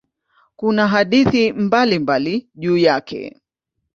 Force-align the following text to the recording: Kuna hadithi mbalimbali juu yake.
Kuna 0.55 0.87
hadithi 0.87 1.53
mbalimbali 1.53 2.47
juu 2.55 2.77
yake. 2.77 3.41